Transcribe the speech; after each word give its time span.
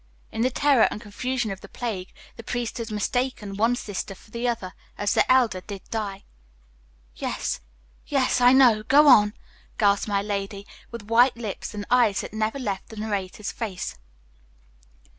In 0.31 0.41
the 0.41 0.49
terror 0.49 0.87
and 0.89 0.99
confusion 0.99 1.51
of 1.51 1.61
the 1.61 1.69
plague, 1.69 2.11
the 2.35 2.41
priest 2.41 2.79
had 2.79 2.89
mistaken 2.89 3.55
one 3.55 3.75
sister 3.75 4.15
for 4.15 4.31
the 4.31 4.47
other, 4.47 4.73
as 4.97 5.13
the 5.13 5.31
elder 5.31 5.61
did 5.61 5.83
die." 5.91 6.23
"Yes, 7.15 7.59
yes, 8.07 8.41
I 8.41 8.51
know; 8.51 8.81
go 8.81 9.07
on!" 9.07 9.35
gasped 9.77 10.07
my 10.07 10.23
lady, 10.23 10.65
with 10.89 11.03
white 11.03 11.37
lips, 11.37 11.75
and 11.75 11.85
eyes 11.91 12.21
that 12.21 12.33
never 12.33 12.57
left 12.57 12.89
the 12.89 12.95
narrator's 12.97 13.51
face. 13.51 13.95